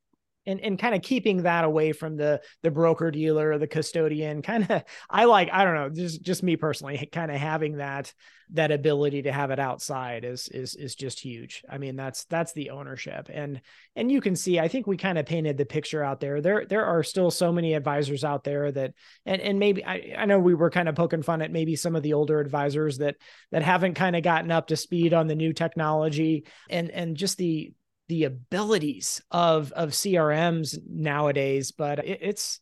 [0.47, 4.43] and and kind of keeping that away from the the broker dealer or the custodian
[4.43, 8.13] kind of i like i don't know just just me personally kind of having that
[8.55, 11.65] that ability to have it outside is is is just huge.
[11.71, 13.31] I mean that's that's the ownership.
[13.33, 13.61] And
[13.97, 16.41] and you can see i think we kind of painted the picture out there.
[16.41, 18.93] There there are still so many advisors out there that
[19.25, 21.97] and and maybe i, I know we were kind of poking fun at maybe some
[21.97, 23.17] of the older advisors that
[23.53, 26.45] that haven't kind of gotten up to speed on the new technology.
[26.69, 27.73] And and just the
[28.09, 32.61] the abilities of of CRMs nowadays, but it, it's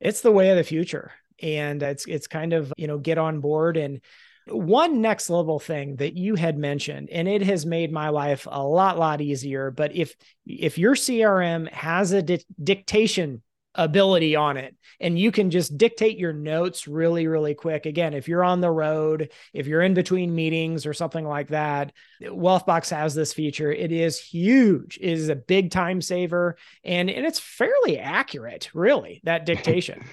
[0.00, 1.12] it's the way of the future,
[1.42, 4.00] and it's it's kind of you know get on board and
[4.46, 8.62] One next level thing that you had mentioned, and it has made my life a
[8.62, 9.70] lot, lot easier.
[9.70, 13.42] But if if your CRM has a di- dictation
[13.74, 14.76] ability on it.
[15.00, 17.86] And you can just dictate your notes really really quick.
[17.86, 21.92] Again if you're on the road if you're in between meetings or something like that
[22.22, 23.72] wealthbox has this feature.
[23.72, 24.98] It is huge.
[25.00, 30.04] It is a big time saver and and it's fairly accurate really that dictation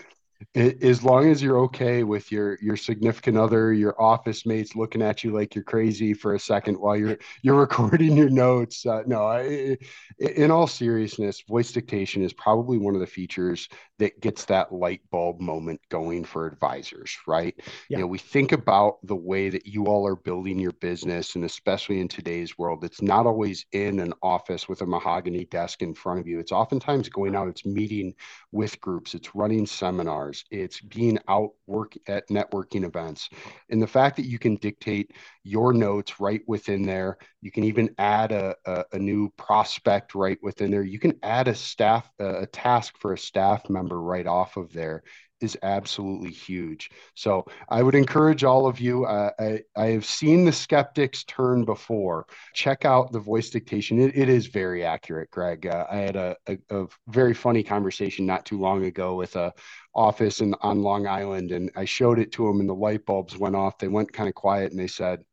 [0.56, 5.24] as long as you're okay with your your significant other your office mates looking at
[5.24, 9.26] you like you're crazy for a second while you're you're recording your notes uh, no
[9.26, 9.78] I,
[10.20, 13.68] in all seriousness voice dictation is probably one of the features
[14.00, 17.98] that gets that light bulb moment going for advisors right yeah.
[17.98, 21.46] you know we think about the way that you all are building your business and
[21.46, 25.94] especially in today's world it's not always in an office with a mahogany desk in
[25.94, 28.14] front of you it's oftentimes going out it's meeting
[28.52, 33.30] with groups it's running seminars it's being out work at networking events.
[33.70, 35.12] And the fact that you can dictate
[35.44, 40.38] your notes right within there, you can even add a, a, a new prospect right
[40.42, 40.84] within there.
[40.84, 45.04] You can add a staff, a task for a staff member right off of there
[45.42, 46.92] is absolutely huge.
[47.16, 49.06] So I would encourage all of you.
[49.06, 52.28] Uh, I, I have seen the skeptics turn before.
[52.54, 54.00] Check out the voice dictation.
[54.00, 55.68] it, it is very accurate, Gregg.
[55.68, 59.54] Uh, I had a, a, a, very funny conversation not too long ago with a
[59.94, 63.38] office in, on Long Island, and I showed it to them, and the light bulbs
[63.38, 63.78] went off.
[63.78, 65.24] They went kind of quiet, and they said,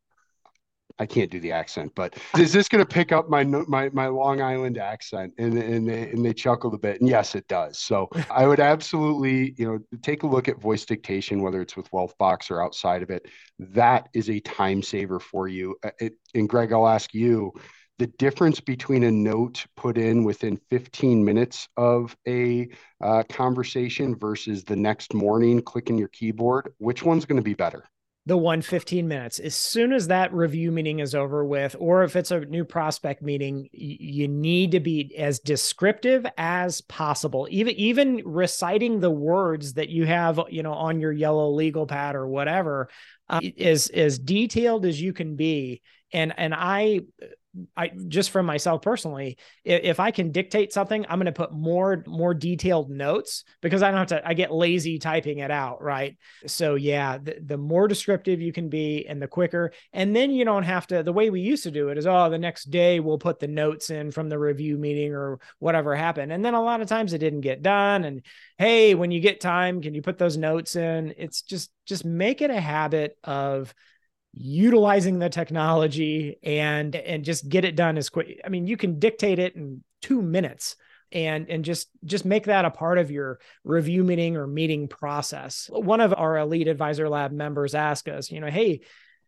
[0.99, 4.07] I can't do the accent, but is this going to pick up my my my
[4.07, 5.33] Long Island accent?
[5.37, 7.79] And and they and they chuckled a bit, and yes, it does.
[7.79, 11.89] So I would absolutely, you know, take a look at voice dictation, whether it's with
[11.91, 13.27] Wealthbox or outside of it.
[13.59, 15.75] That is a time saver for you.
[15.83, 17.53] Uh, it, and Gregg, I'll ask you
[17.99, 22.69] the difference between a note put in within 15 minutes of a
[23.03, 26.73] uh, conversation versus the next morning clicking your keyboard.
[26.77, 27.83] Which one's going to be better?
[28.29, 29.39] The one 15 minutes.
[29.39, 33.23] As soon as that review meeting is over with or if it's a new prospect
[33.23, 37.47] meeting you need to be as descriptive as possible.
[37.49, 42.15] Even even reciting the words that you have you know on your yellow legal pad
[42.15, 42.89] or whatever
[43.29, 45.81] uh, is as detailed as you can be.
[46.13, 47.01] And and i
[47.75, 51.51] I just from myself personally, if, if I can dictate something, I'm going to put
[51.51, 54.27] more more detailed notes because I don't have to.
[54.27, 56.15] I get lazy typing it out, right?
[56.45, 60.45] So yeah, the, the more descriptive you can be, and the quicker, and then you
[60.45, 61.01] don't have to.
[61.01, 63.47] The way we used to do it is, oh, the next day we'll put the
[63.47, 67.13] notes in from the review meeting or whatever happened, and then a lot of times
[67.13, 68.03] it didn't get done.
[68.03, 68.21] And
[68.57, 71.15] hey, when you get time, can you put those notes in?
[71.17, 73.73] It's just just make it a habit of
[74.33, 78.99] utilizing the technology and and just get it done as quick i mean you can
[78.99, 80.75] dictate it in 2 minutes
[81.11, 85.69] and and just just make that a part of your review meeting or meeting process.
[85.71, 88.81] One of our elite advisor lab members asked us you know hey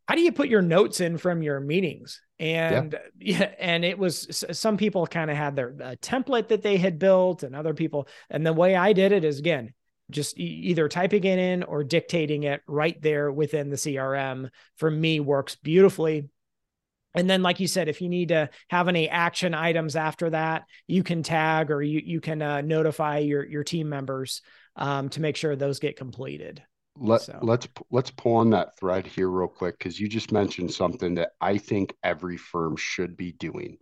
[0.07, 2.21] how do you put your notes in from your meetings?
[2.39, 6.63] And yeah, yeah and it was some people kind of had their uh, template that
[6.63, 9.73] they had built and other people and the way i did it is again
[10.11, 14.91] just e- either typing it in or dictating it right there within the CRM for
[14.91, 16.29] me works beautifully.
[17.13, 20.63] And then, like you said, if you need to have any action items after that,
[20.87, 24.41] you can tag or you you can uh, notify your your team members
[24.77, 26.63] um, to make sure those get completed.
[26.97, 27.39] Let so.
[27.41, 31.31] let's let's pull on that thread here real quick because you just mentioned something that
[31.41, 33.77] I think every firm should be doing,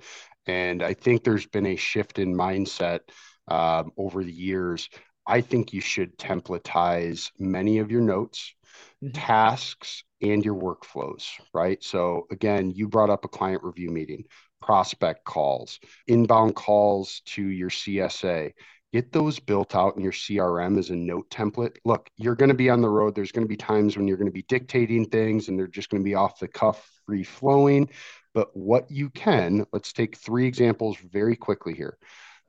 [0.48, 3.02] and I think there's been a shift in mindset
[3.48, 4.90] um, over the years
[5.30, 8.56] I think you should templatize many of your notes,
[9.04, 9.12] mm-hmm.
[9.12, 11.82] tasks, and your workflows, right?
[11.84, 14.24] So, again, you brought up a client review meeting,
[14.60, 18.54] prospect calls, inbound calls to your CSA.
[18.92, 21.78] Get those built out in your CRM as a note template.
[21.86, 23.14] Look, you're going to be on the road.
[23.14, 25.90] There's going to be times when you're going to be dictating things and they're just
[25.90, 27.90] going to be off the cuff, free flowing.
[28.34, 32.00] But what you can, let's take three examples very quickly here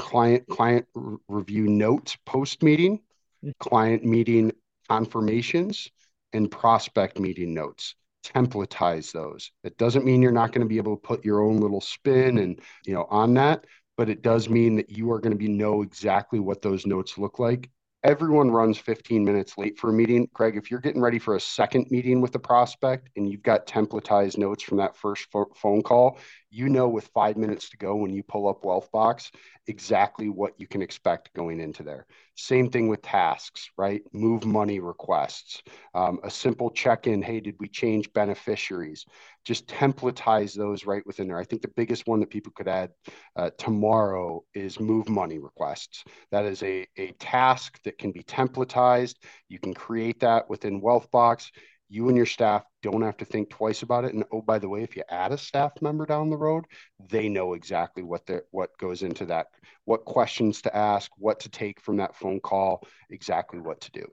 [0.00, 0.86] client client
[1.28, 3.50] review notes post meeting, mm-hmm.
[3.58, 4.52] client meeting
[4.88, 5.88] confirmations,
[6.32, 7.94] and prospect meeting notes.
[8.24, 9.50] Templatize those.
[9.64, 12.38] It doesn't mean you're not going to be able to put your own little spin
[12.38, 15.48] and you know on that, but it does mean that you are going to be
[15.48, 17.70] know exactly what those notes look like
[18.02, 20.28] everyone runs 15 minutes late for a meeting.
[20.32, 23.66] Craig, if you're getting ready for a second meeting with the prospect and you've got
[23.66, 26.18] templatized notes from that first phone call,
[26.50, 29.30] you know with five minutes to go when you pull up Wealthbox
[29.66, 32.06] exactly what you can expect going into there.
[32.34, 34.02] Same thing with tasks, right?
[34.12, 35.62] Move money requests,
[35.94, 37.22] um, a simple check in.
[37.22, 39.04] Hey, did we change beneficiaries?
[39.44, 41.38] Just templatize those right within there.
[41.38, 42.90] I think the biggest one that people could add
[43.36, 46.04] uh, tomorrow is move money requests.
[46.30, 49.16] That is a, a task that can be templatized.
[49.48, 51.50] You can create that within Wealthbox
[51.90, 54.14] you and your staff don't have to think twice about it.
[54.14, 56.64] And oh, by the way, if you add a staff member down the road,
[57.09, 59.48] they know exactly what they what goes into that,
[59.85, 64.07] what questions to ask, what to take from that phone call, exactly what to do.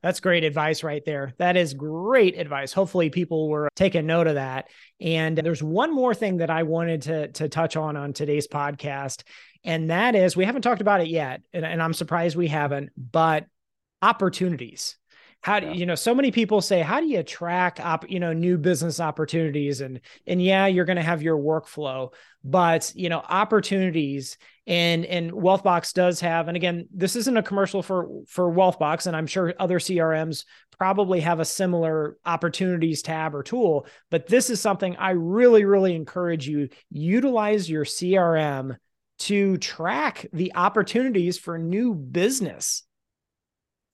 [0.00, 1.34] That's great advice right there.
[1.38, 2.72] That is great advice.
[2.72, 4.68] Hopefully people were taking note of that.
[5.00, 9.24] And there's one more thing that I wanted to to touch on on today's podcast
[9.64, 12.90] and that is we haven't talked about it yet and, and I'm surprised we haven't,
[12.96, 13.46] but
[14.00, 14.96] opportunities
[15.40, 15.72] how do yeah.
[15.72, 19.00] you know so many people say how do you track up you know new business
[19.00, 22.12] opportunities and and yeah you're going to have your workflow
[22.44, 24.36] but you know opportunities
[24.66, 29.16] and and wealthbox does have and again this isn't a commercial for for wealthbox and
[29.16, 30.44] i'm sure other crms
[30.76, 35.94] probably have a similar opportunities tab or tool but this is something i really really
[35.94, 38.76] encourage you utilize your crm
[39.18, 42.84] to track the opportunities for new business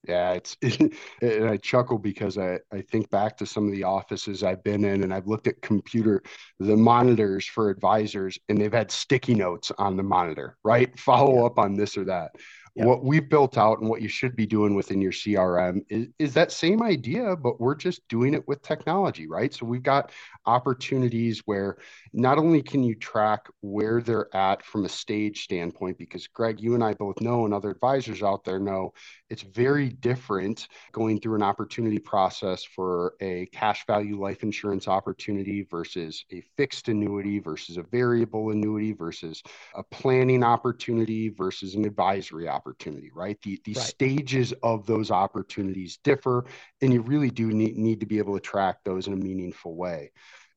[0.07, 0.57] yeah, it's
[1.21, 4.83] and I chuckle because I, I think back to some of the offices I've been
[4.83, 6.21] in and I've looked at computer
[6.59, 10.97] the monitors for advisors and they've had sticky notes on the monitor, right?
[11.05, 11.45] Follow yeah.
[11.45, 12.31] up on this or that.
[12.77, 16.33] What we've built out and what you should be doing within your CRM is, is
[16.33, 19.53] that same idea, but we're just doing it with technology, right?
[19.53, 20.11] So we've got
[20.45, 21.77] opportunities where
[22.15, 26.73] not only can you track where they're at from a stage standpoint, because Gregg, you
[26.75, 28.93] and I both know, and other advisors out there know,
[29.29, 35.67] it's very different going through an opportunity process for a cash value life insurance opportunity
[35.69, 39.43] versus a fixed annuity versus a variable annuity versus
[39.75, 43.41] a planning opportunity versus an advisory opportunity right?
[43.41, 43.83] The, the right.
[43.83, 46.45] stages of those opportunities differ,
[46.81, 49.75] and you really do need, need to be able to track those in a meaningful
[49.75, 50.11] way.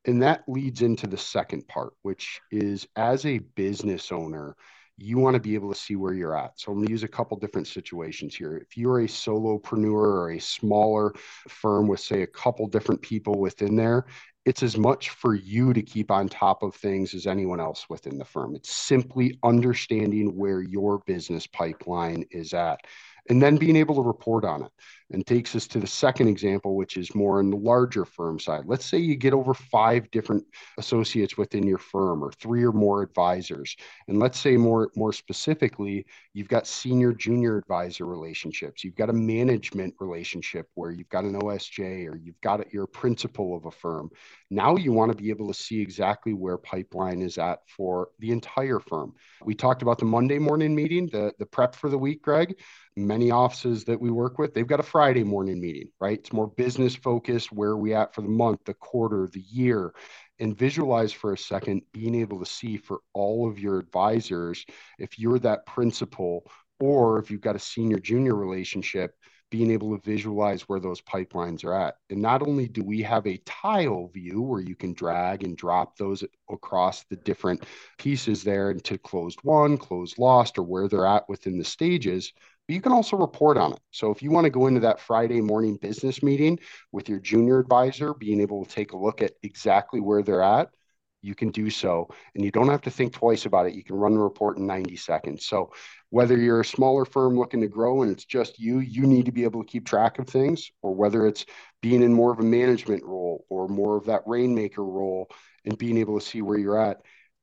[0.09, 4.56] And that leads into the second part, which is as a business owner,
[4.96, 6.59] you want to be able to see where you're at.
[6.59, 8.56] So I'm going to use a couple different situations here.
[8.56, 11.12] If you're a solopreneur or a smaller
[11.46, 14.06] firm with, say, a couple different people within there,
[14.46, 18.16] it's as much for you to keep on top of things as anyone else within
[18.16, 18.56] the firm.
[18.56, 22.80] It's simply understanding where your business pipeline is at
[23.28, 24.72] and then being able to report on it
[25.11, 28.64] and takes us to the second example which is more in the larger firm side.
[28.66, 30.44] Let's say you get over five different
[30.78, 33.76] associates within your firm or three or more advisors.
[34.09, 38.84] And let's say more more specifically you've got senior junior advisor relationships.
[38.84, 43.56] You've got a management relationship where you've got an osj or you've got a principal
[43.56, 44.11] of a firm.
[44.50, 48.30] Now you want to be able to see exactly where pipeline is at for the
[48.30, 49.14] entire firm.
[49.42, 52.59] We talked about the monday morning meeting the the prep for the week gregg.
[52.96, 56.18] Many offices that we work with, they've got a Friday morning meeting, right?
[56.18, 59.94] It's more business focused, where we at for the month, the quarter, the year,
[60.40, 64.66] and visualize for a second, being able to see for all of your advisors,
[64.99, 69.14] if you're that principal or if you've got a senior junior relationship,
[69.53, 71.94] being able to visualize where those pipelines are at.
[72.11, 75.96] And not only do we have a tile view where you can drag and drop
[75.96, 77.62] those across the different
[77.99, 82.32] pieces there into closed won, closed lost, or where they're at within the stages,
[82.68, 83.80] but you can also report on it.
[83.90, 86.58] So if you want to go into that Friday morning business meeting
[86.92, 90.68] with your junior advisor, being able to take a look at exactly where they're at,
[91.22, 92.08] you can do so.
[92.34, 93.74] And you don't have to think twice about it.
[93.74, 95.46] You can run the report in 90 seconds.
[95.46, 95.72] So
[96.10, 99.32] whether you're a smaller firm looking to grow and it's just you, you need to
[99.32, 101.46] be able to keep track of things, or whether it's
[101.80, 105.30] being in more of a management role or more of that rainmaker role
[105.64, 106.98] and being able to see where you're at,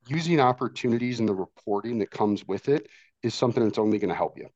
[0.08, 2.88] using opportunities and the reporting that comes with it
[3.24, 4.48] is something that's only going to help you.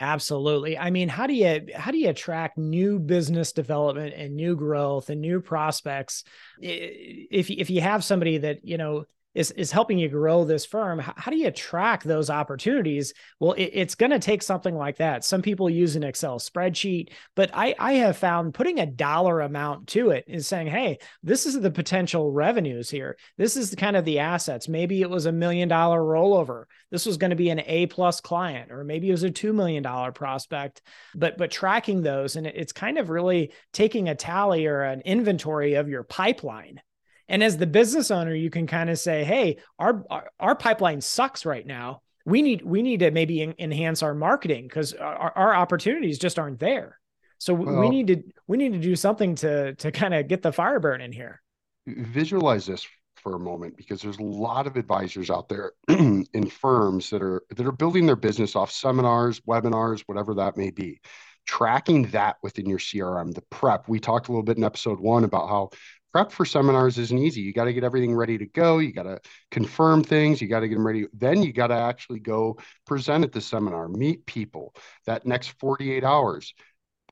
[0.00, 0.78] Absolutely.
[0.78, 5.10] I mean, how do you how do you attract new business development and new growth
[5.10, 6.22] and new prospects
[6.60, 10.98] if if you have somebody that, you know, is is helping you grow this firm
[10.98, 13.12] how, do you track those opportunities?
[13.40, 15.24] Well it, it's going to take something like that.
[15.24, 19.88] Some people use an excel spreadsheet but i i have found putting a dollar amount
[19.88, 23.16] to it is saying hey this is the potential revenues here.
[23.36, 24.68] This is the kind of the assets.
[24.68, 26.64] Maybe it was a million dollar rollover.
[26.90, 29.52] This was going to be an a plus client or maybe it was a two
[29.52, 30.82] million dollar prospect.
[31.14, 35.74] But but tracking those and it's kind of really taking a tally or an inventory
[35.74, 36.80] of your pipeline
[37.28, 41.00] and as the business owner, you can kind of say, "Hey, our, our, our pipeline
[41.00, 42.02] sucks right now.
[42.24, 46.58] We need we need to maybe enhance our marketing because our, our opportunities just aren't
[46.58, 46.98] there.
[47.38, 50.42] So well, we need to we need to do something to to kind of get
[50.42, 51.42] the fire burning here."
[51.86, 57.10] Visualize this for a moment because there's a lot of advisors out there in firms
[57.10, 61.00] that are that are building their business off seminars, webinars, whatever that may be
[61.48, 63.88] tracking that within your CRM, the prep.
[63.88, 65.70] We talked a little bit in episode one about how
[66.12, 67.40] prep for seminars isn't easy.
[67.42, 68.78] You got to get everything ready to go.
[68.78, 70.40] You got to confirm things.
[70.40, 71.06] You got to get them ready.
[71.12, 74.74] Then you got to actually go present at the seminar, meet people
[75.06, 76.54] that next 48 hours.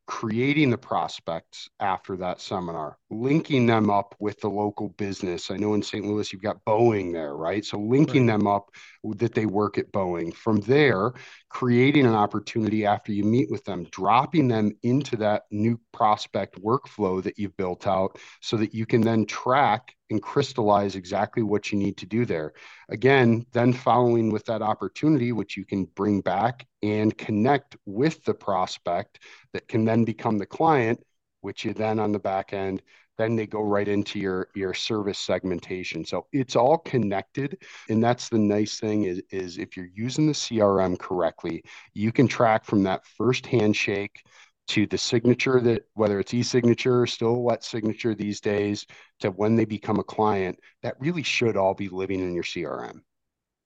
[0.07, 5.51] creating the prospects after that seminar, linking them up with the local business.
[5.51, 6.05] I know in St.
[6.05, 7.65] Louis you've got Boeing there, right?
[7.65, 8.35] So linking right.
[8.35, 8.71] them up
[9.03, 10.33] that they work at Boeing.
[10.33, 11.13] From there,
[11.49, 17.23] creating an opportunity after you meet with them, dropping them into that new prospect workflow
[17.23, 21.79] that you've built out so that you can then track and crystallize exactly what you
[21.79, 22.53] need to do there.
[22.89, 28.35] Again, then following with that opportunity, which you can bring back and connect with the
[28.35, 29.21] prospect
[29.53, 31.01] that can then become the client,
[31.41, 32.83] which you then on the back end,
[33.19, 36.05] then they go right into your your service segmentation.
[36.05, 37.59] So it's all connected.
[37.89, 41.65] And that's the nice thing is, is if you're using the CRM correctly,
[41.95, 44.23] you can track from that first handshake
[44.69, 48.87] to the signature that whether it's e-signature still wet signature these days
[49.21, 53.01] to when they become a client that really should all be living in your crm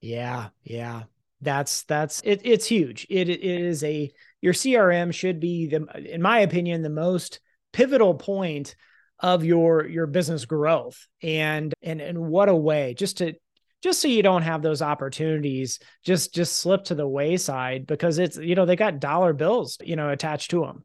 [0.01, 1.03] yeah yeah
[1.41, 6.21] that's that's it, it's huge it, it is a your crm should be the in
[6.21, 7.41] my opinion the most
[7.73, 8.75] pivotal point
[9.21, 11.07] of your your business growth.
[11.23, 13.35] And and and what a way just to
[13.83, 18.37] just so you don't have those opportunities just just slip to the wayside because it's
[18.37, 20.85] you know they got dollar bills you know attached to them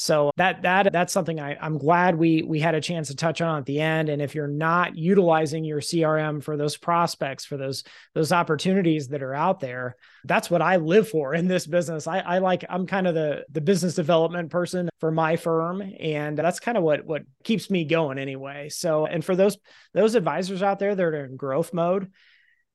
[0.00, 3.42] so that that that's something I, I'm glad we we had a chance to touch
[3.42, 4.08] on at the end.
[4.08, 7.84] And if you're not utilizing your CRM for those prospects, for those
[8.14, 12.06] those opportunities that are out there, that's what I live for in this business.
[12.06, 16.38] I, I like I'm kind of the the business development person for my firm, and
[16.38, 18.70] that's kind of what what keeps me going anyway.
[18.70, 19.58] So and for those
[19.92, 22.10] those advisors out there that are in growth mode,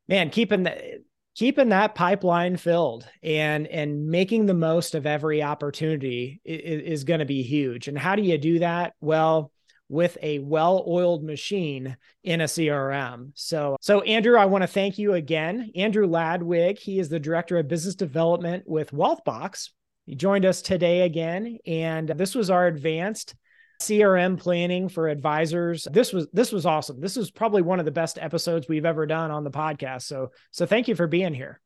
[0.08, 1.02] man, keeping the
[1.36, 7.20] keeping that pipeline filled and and making the most of every opportunity is, is going
[7.20, 7.88] to be huge.
[7.88, 8.94] And how do you do that?
[9.02, 9.52] Well
[9.88, 15.14] with a well-oiled machine in a crm so so andrew i want to thank you
[15.14, 15.70] again.
[15.76, 19.70] Andrew ladwig he is the director of business development with wealthbox.
[20.08, 23.36] He joined us today again and this was our advanced
[23.82, 25.88] CRM planning for advisors.
[25.92, 27.00] This was this was awesome.
[27.00, 30.04] This is probably one of the best episodes we've ever done on the podcast.
[30.04, 31.62] So so thank you for being here.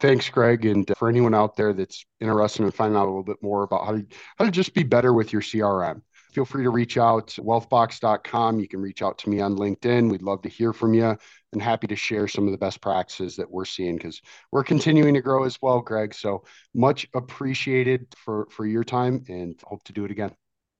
[0.00, 0.64] Thanks, Gregg.
[0.64, 3.84] And for anyone out there that's interested in finding out a little bit more about
[3.84, 4.06] how to
[4.38, 8.60] how to just be better with your CRM, feel free to reach out to wealthbox.com.
[8.60, 10.10] You can reach out to me on LinkedIn.
[10.10, 11.16] We'd love to hear from you
[11.52, 14.20] and happy to share some of the best practices that we're seeing because
[14.52, 16.14] we're continuing to grow as well, Gregg.
[16.14, 20.32] So much appreciated for for your time and hope to do it again.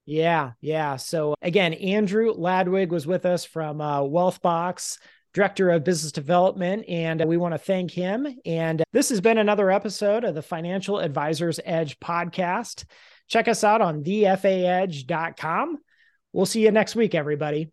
[0.06, 0.96] Yeah, yeah.
[0.96, 4.98] So again, Andrew Ladwig was with us from uh, Wealthbox,
[5.34, 8.26] Director of Business Development, and we want to thank him.
[8.46, 12.84] And this has been another episode of the Financial Advisors Edge podcast.
[13.28, 15.78] Check us out on thefaedge.com.
[16.32, 17.72] We'll see you next week, everybody.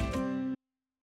[0.00, 0.21] week.